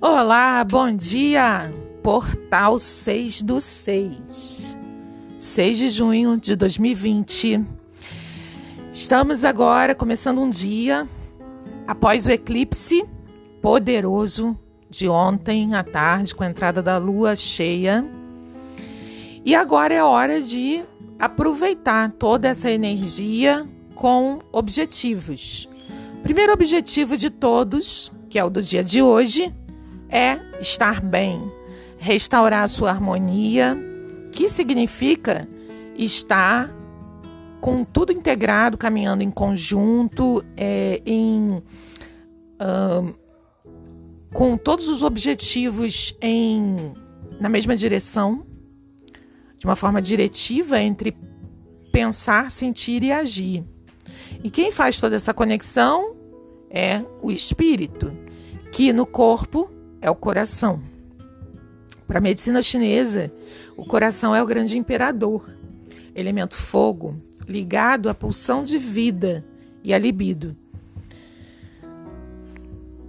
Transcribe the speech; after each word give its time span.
Olá, 0.00 0.62
bom 0.62 0.94
dia! 0.94 1.74
Portal 2.04 2.78
6 2.78 3.42
do 3.42 3.60
6, 3.60 4.78
6 5.36 5.76
de 5.76 5.88
junho 5.88 6.36
de 6.36 6.54
2020. 6.54 7.64
Estamos 8.92 9.44
agora 9.44 9.96
começando 9.96 10.40
um 10.40 10.48
dia 10.48 11.04
após 11.84 12.26
o 12.26 12.30
eclipse 12.30 13.04
poderoso 13.60 14.56
de 14.88 15.08
ontem 15.08 15.74
à 15.74 15.82
tarde, 15.82 16.32
com 16.32 16.44
a 16.44 16.48
entrada 16.48 16.80
da 16.80 16.96
lua 16.96 17.34
cheia. 17.34 18.08
E 19.44 19.52
agora 19.52 19.92
é 19.94 20.04
hora 20.04 20.40
de 20.40 20.84
aproveitar 21.18 22.12
toda 22.12 22.46
essa 22.46 22.70
energia 22.70 23.68
com 23.96 24.38
objetivos. 24.52 25.68
Primeiro 26.22 26.52
objetivo 26.52 27.16
de 27.16 27.30
todos, 27.30 28.12
que 28.30 28.38
é 28.38 28.44
o 28.44 28.50
do 28.50 28.62
dia 28.62 28.84
de 28.84 29.02
hoje, 29.02 29.52
é 30.08 30.40
estar 30.60 31.00
bem, 31.00 31.50
restaurar 31.98 32.64
a 32.64 32.68
sua 32.68 32.90
harmonia, 32.90 33.76
que 34.32 34.48
significa 34.48 35.48
estar 35.96 36.74
com 37.60 37.84
tudo 37.84 38.12
integrado, 38.12 38.78
caminhando 38.78 39.22
em 39.22 39.30
conjunto, 39.30 40.44
é, 40.56 41.02
em, 41.04 41.62
uh, 42.60 43.14
com 44.32 44.56
todos 44.56 44.88
os 44.88 45.02
objetivos 45.02 46.14
em, 46.20 46.94
na 47.40 47.48
mesma 47.48 47.76
direção, 47.76 48.46
de 49.56 49.66
uma 49.66 49.74
forma 49.74 50.00
diretiva 50.00 50.80
entre 50.80 51.16
pensar, 51.90 52.50
sentir 52.50 53.02
e 53.02 53.10
agir. 53.10 53.64
E 54.44 54.50
quem 54.50 54.70
faz 54.70 55.00
toda 55.00 55.16
essa 55.16 55.34
conexão 55.34 56.14
é 56.70 57.04
o 57.20 57.30
espírito, 57.30 58.16
que 58.72 58.92
no 58.92 59.04
corpo 59.04 59.68
é 60.00 60.10
o 60.10 60.14
coração. 60.14 60.82
Para 62.06 62.18
a 62.18 62.22
medicina 62.22 62.62
chinesa, 62.62 63.32
o 63.76 63.84
coração 63.84 64.34
é 64.34 64.42
o 64.42 64.46
grande 64.46 64.78
imperador, 64.78 65.48
elemento 66.14 66.54
fogo, 66.54 67.16
ligado 67.46 68.08
à 68.08 68.14
pulsão 68.14 68.64
de 68.64 68.78
vida 68.78 69.44
e 69.84 69.92
à 69.92 69.98
libido. 69.98 70.56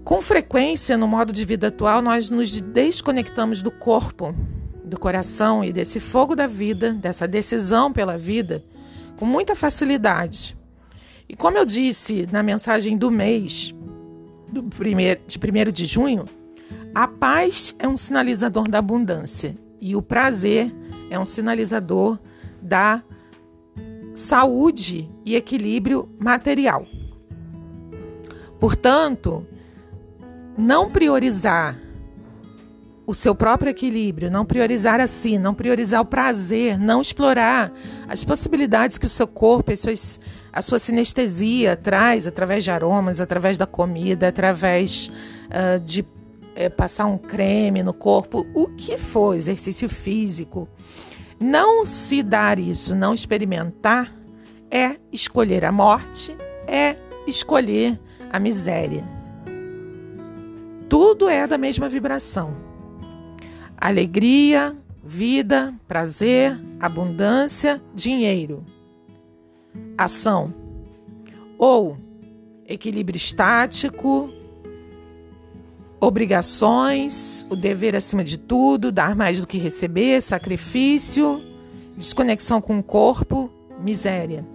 Com 0.03 0.21
frequência, 0.21 0.97
no 0.97 1.07
modo 1.07 1.31
de 1.31 1.45
vida 1.45 1.67
atual, 1.67 2.01
nós 2.01 2.29
nos 2.29 2.59
desconectamos 2.59 3.61
do 3.61 3.69
corpo, 3.69 4.33
do 4.83 4.99
coração 4.99 5.63
e 5.63 5.71
desse 5.71 5.99
fogo 5.99 6.35
da 6.35 6.47
vida, 6.47 6.93
dessa 6.93 7.27
decisão 7.27 7.93
pela 7.93 8.17
vida, 8.17 8.63
com 9.17 9.25
muita 9.25 9.55
facilidade. 9.55 10.57
E 11.27 11.35
como 11.35 11.57
eu 11.57 11.65
disse 11.65 12.27
na 12.31 12.41
mensagem 12.41 12.97
do 12.97 13.11
mês, 13.11 13.73
do 14.51 14.63
primeiro, 14.63 15.21
de 15.27 15.37
1 15.37 15.71
de 15.71 15.85
junho, 15.85 16.25
a 16.93 17.07
paz 17.07 17.75
é 17.77 17.87
um 17.87 17.95
sinalizador 17.95 18.67
da 18.67 18.79
abundância 18.79 19.55
e 19.79 19.95
o 19.95 20.01
prazer 20.01 20.73
é 21.09 21.19
um 21.19 21.25
sinalizador 21.25 22.19
da 22.61 23.03
saúde 24.13 25.09
e 25.25 25.35
equilíbrio 25.35 26.09
material. 26.19 26.85
Portanto, 28.59 29.45
não 30.57 30.89
priorizar 30.89 31.77
o 33.07 33.13
seu 33.15 33.33
próprio 33.33 33.71
equilíbrio, 33.71 34.29
não 34.29 34.45
priorizar 34.45 34.99
assim, 34.99 35.39
não 35.39 35.53
priorizar 35.53 36.01
o 36.01 36.05
prazer, 36.05 36.77
não 36.77 37.01
explorar 37.01 37.71
as 38.07 38.23
possibilidades 38.23 38.99
que 38.99 39.05
o 39.05 39.09
seu 39.09 39.25
corpo, 39.25 39.75
suas, 39.75 40.19
a 40.53 40.61
sua 40.61 40.77
sinestesia 40.77 41.75
traz 41.75 42.27
através 42.27 42.63
de 42.63 42.69
aromas, 42.69 43.19
através 43.19 43.57
da 43.57 43.65
comida, 43.65 44.27
através 44.27 45.09
uh, 45.47 45.79
de 45.79 46.05
é, 46.59 46.67
passar 46.67 47.05
um 47.05 47.17
creme 47.17 47.81
no 47.81 47.93
corpo, 47.93 48.45
o 48.53 48.67
que 48.67 48.97
for, 48.97 49.33
exercício 49.33 49.87
físico. 49.87 50.67
Não 51.39 51.85
se 51.85 52.21
dar 52.21 52.59
isso, 52.59 52.93
não 52.93 53.13
experimentar, 53.13 54.13
é 54.69 54.97
escolher 55.09 55.63
a 55.63 55.71
morte, 55.71 56.35
é 56.67 56.97
escolher 57.25 57.97
a 58.29 58.37
miséria. 58.39 59.05
Tudo 60.89 61.29
é 61.29 61.47
da 61.47 61.57
mesma 61.57 61.87
vibração. 61.87 62.57
Alegria, 63.77 64.75
vida, 65.01 65.73
prazer, 65.87 66.59
abundância, 66.77 67.81
dinheiro. 67.95 68.65
Ação. 69.97 70.53
Ou 71.57 71.97
equilíbrio 72.67 73.15
estático, 73.15 74.29
obrigações, 75.99 77.45
o 77.49 77.55
dever 77.55 77.95
acima 77.95 78.23
de 78.23 78.37
tudo, 78.37 78.91
dar 78.91 79.15
mais 79.15 79.39
do 79.39 79.47
que 79.47 79.57
receber, 79.57 80.21
sacrifício, 80.21 81.43
desconexão 81.97 82.61
com 82.61 82.79
o 82.79 82.83
corpo, 82.83 83.51
miséria. 83.79 84.45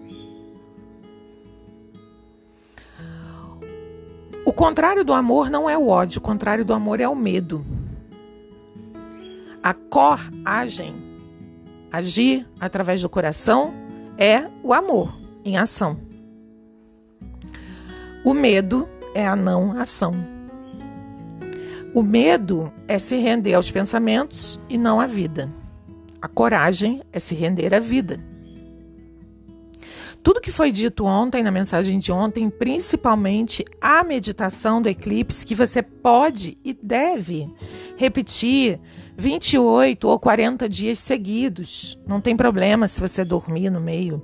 O 4.45 4.53
contrário 4.53 5.05
do 5.05 5.13
amor 5.13 5.51
não 5.51 5.69
é 5.69 5.77
o 5.77 5.89
ódio, 5.89 6.19
o 6.19 6.23
contrário 6.23 6.65
do 6.65 6.75
amor 6.75 7.01
é 7.01 7.09
o 7.09 7.15
medo. 7.15 7.65
A 9.63 9.73
coragem, 9.73 10.95
agir 11.91 12.47
através 12.61 13.01
do 13.01 13.09
coração, 13.09 13.73
é 14.19 14.49
o 14.63 14.73
amor 14.73 15.17
em 15.45 15.57
ação. 15.57 15.99
O 18.23 18.33
medo 18.33 18.89
é 19.15 19.27
a 19.27 19.35
não 19.35 19.79
ação. 19.79 20.34
O 21.95 22.03
medo 22.03 22.73
é 22.89 22.99
se 22.99 23.15
render 23.15 23.55
aos 23.55 23.71
pensamentos 23.71 24.59
e 24.69 24.77
não 24.77 24.99
à 24.99 25.07
vida. 25.07 25.49
A 26.21 26.27
coragem 26.27 27.01
é 27.13 27.21
se 27.21 27.37
render 27.37 27.73
à 27.73 27.79
vida. 27.79 28.19
Tudo 30.21 30.41
que 30.41 30.51
foi 30.51 30.73
dito 30.73 31.05
ontem, 31.05 31.41
na 31.45 31.53
mensagem 31.53 32.01
de 32.01 32.11
ontem, 32.11 32.51
principalmente 32.51 33.65
a 33.81 34.03
meditação 34.03 34.83
do 34.83 34.89
eclipse, 34.89 35.47
que 35.47 35.55
você 35.55 35.85
pode 35.85 36.59
e 36.65 36.75
deve 36.75 37.49
repetir 37.97 38.81
28 39.17 40.09
ou 40.09 40.19
40 40.19 40.69
dias 40.69 40.99
seguidos. 40.99 41.97
Não 42.05 42.21
tem 42.21 42.37
problema 42.37 42.89
se 42.89 43.01
você 43.01 43.25
dormir 43.25 43.71
no 43.71 43.81
meio. 43.81 44.21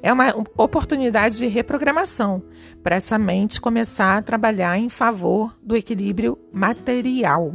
É 0.00 0.12
uma 0.12 0.32
oportunidade 0.56 1.38
de 1.38 1.48
reprogramação 1.48 2.44
para 2.86 2.94
essa 2.94 3.18
mente 3.18 3.60
começar 3.60 4.16
a 4.16 4.22
trabalhar 4.22 4.78
em 4.78 4.88
favor 4.88 5.58
do 5.60 5.76
equilíbrio 5.76 6.38
material. 6.52 7.52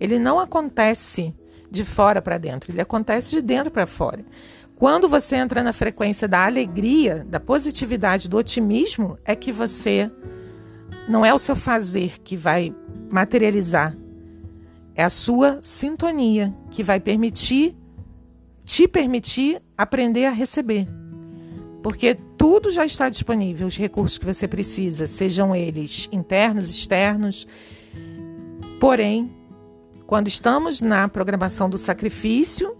Ele 0.00 0.18
não 0.18 0.40
acontece 0.40 1.36
de 1.70 1.84
fora 1.84 2.22
para 2.22 2.38
dentro, 2.38 2.72
ele 2.72 2.80
acontece 2.80 3.32
de 3.32 3.42
dentro 3.42 3.70
para 3.70 3.86
fora. 3.86 4.24
Quando 4.74 5.06
você 5.06 5.36
entra 5.36 5.62
na 5.62 5.74
frequência 5.74 6.26
da 6.26 6.46
alegria, 6.46 7.26
da 7.28 7.38
positividade, 7.38 8.26
do 8.26 8.38
otimismo, 8.38 9.18
é 9.22 9.36
que 9.36 9.52
você 9.52 10.10
não 11.06 11.26
é 11.26 11.34
o 11.34 11.38
seu 11.38 11.54
fazer 11.54 12.18
que 12.24 12.34
vai 12.34 12.74
materializar, 13.12 13.94
é 14.94 15.04
a 15.04 15.10
sua 15.10 15.58
sintonia 15.60 16.56
que 16.70 16.82
vai 16.82 16.98
permitir 16.98 17.76
te 18.64 18.88
permitir 18.88 19.60
aprender 19.76 20.24
a 20.24 20.30
receber 20.30 20.88
porque 21.82 22.16
tudo 22.36 22.70
já 22.70 22.84
está 22.84 23.08
disponível, 23.08 23.66
os 23.66 23.76
recursos 23.76 24.18
que 24.18 24.26
você 24.26 24.46
precisa, 24.46 25.06
sejam 25.06 25.54
eles 25.54 26.08
internos, 26.12 26.68
externos. 26.68 27.46
Porém, 28.78 29.34
quando 30.06 30.28
estamos 30.28 30.80
na 30.80 31.08
programação 31.08 31.70
do 31.70 31.78
sacrifício, 31.78 32.76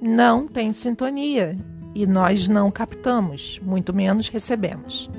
não 0.00 0.46
tem 0.46 0.72
sintonia 0.72 1.58
e 1.94 2.06
nós 2.06 2.46
não 2.46 2.70
captamos, 2.70 3.60
muito 3.62 3.92
menos 3.92 4.28
recebemos. 4.28 5.10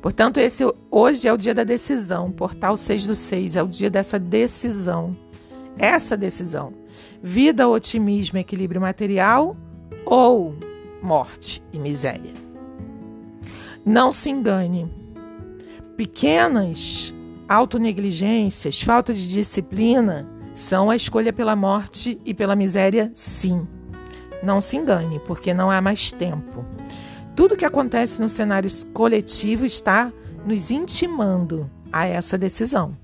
Portanto, 0.00 0.38
esse 0.38 0.64
hoje 0.90 1.28
é 1.28 1.32
o 1.32 1.36
dia 1.36 1.54
da 1.54 1.62
decisão. 1.62 2.32
Portal 2.32 2.76
6 2.76 3.06
do 3.06 3.14
6 3.14 3.54
é 3.54 3.62
o 3.62 3.68
dia 3.68 3.88
dessa 3.88 4.18
decisão. 4.18 5.16
Essa 5.78 6.16
decisão. 6.16 6.72
Vida, 7.22 7.68
otimismo, 7.68 8.36
equilíbrio 8.36 8.80
material 8.80 9.56
ou 10.04 10.56
morte 11.02 11.62
e 11.72 11.78
miséria. 11.78 12.32
Não 13.84 14.12
se 14.12 14.30
engane. 14.30 14.88
Pequenas 15.96 17.12
autonegligências, 17.48 18.80
falta 18.80 19.12
de 19.12 19.28
disciplina 19.28 20.28
são 20.54 20.90
a 20.90 20.96
escolha 20.96 21.32
pela 21.32 21.56
morte 21.56 22.20
e 22.24 22.32
pela 22.32 22.54
miséria, 22.54 23.10
sim. 23.12 23.66
Não 24.42 24.60
se 24.60 24.76
engane, 24.76 25.20
porque 25.26 25.52
não 25.52 25.70
há 25.70 25.80
mais 25.80 26.12
tempo. 26.12 26.64
Tudo 27.34 27.56
que 27.56 27.64
acontece 27.64 28.20
no 28.20 28.28
cenário 28.28 28.70
coletivo 28.92 29.64
está 29.64 30.12
nos 30.46 30.70
intimando 30.70 31.70
a 31.92 32.06
essa 32.06 32.36
decisão. 32.36 32.96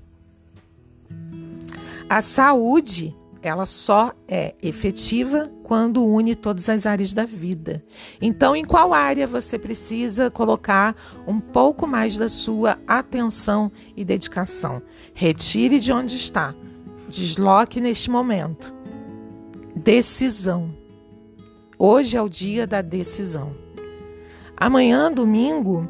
A 2.09 2.21
saúde, 2.21 3.15
ela 3.41 3.65
só 3.65 4.13
é 4.27 4.55
efetiva 4.61 5.51
quando 5.69 6.03
une 6.03 6.33
todas 6.33 6.67
as 6.67 6.87
áreas 6.87 7.13
da 7.13 7.25
vida. 7.25 7.85
Então, 8.19 8.55
em 8.55 8.65
qual 8.65 8.91
área 8.91 9.27
você 9.27 9.59
precisa 9.59 10.31
colocar 10.31 10.95
um 11.27 11.39
pouco 11.39 11.85
mais 11.85 12.17
da 12.17 12.27
sua 12.27 12.79
atenção 12.87 13.71
e 13.95 14.03
dedicação? 14.03 14.81
Retire 15.13 15.77
de 15.77 15.91
onde 15.91 16.15
está. 16.15 16.55
Desloque 17.07 17.79
neste 17.79 18.09
momento. 18.09 18.73
Decisão. 19.75 20.73
Hoje 21.77 22.17
é 22.17 22.21
o 22.23 22.27
dia 22.27 22.65
da 22.65 22.81
decisão. 22.81 23.55
Amanhã, 24.57 25.11
domingo, 25.11 25.87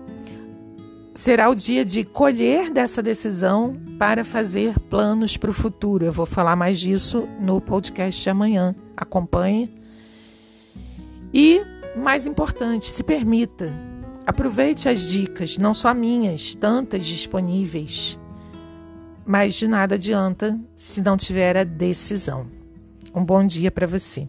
será 1.15 1.49
o 1.49 1.55
dia 1.55 1.85
de 1.85 2.03
colher 2.03 2.69
dessa 2.69 3.01
decisão 3.01 3.77
para 3.97 4.25
fazer 4.25 4.77
planos 4.89 5.37
para 5.37 5.51
o 5.51 5.53
futuro. 5.53 6.03
Eu 6.03 6.11
vou 6.11 6.25
falar 6.25 6.57
mais 6.57 6.81
disso 6.81 7.29
no 7.39 7.61
podcast 7.61 8.29
amanhã. 8.29 8.75
Acompanhe. 9.00 9.74
E, 11.34 11.62
mais 11.96 12.25
importante, 12.25 12.86
se 12.86 13.01
permita. 13.01 13.74
Aproveite 14.25 14.90
as 14.90 15.10
dicas, 15.10 15.57
não 15.57 15.74
só 15.74 15.94
minhas, 15.94 16.54
tantas 16.54 17.06
disponíveis. 17.06 18.19
Mas 19.25 19.56
de 19.56 19.68
nada 19.68 19.96
adianta 19.96 20.60
se 20.75 21.01
não 21.01 21.16
tiver 21.16 21.56
a 21.56 21.63
decisão. 21.63 22.48
Um 23.16 23.24
bom 23.24 23.46
dia 23.46 23.72
para 23.72 23.88
você. 23.88 24.28